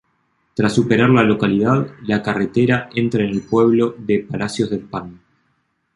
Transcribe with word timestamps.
Tras 0.55 0.73
superar 0.73 1.11
la 1.11 1.21
localidad, 1.21 1.91
la 2.01 2.23
carretera 2.23 2.89
entra 2.95 3.23
en 3.23 3.29
el 3.29 3.41
pueblo 3.43 3.93
de 3.99 4.25
Palacios 4.27 4.71
del 4.71 4.79
Pan. 4.89 5.21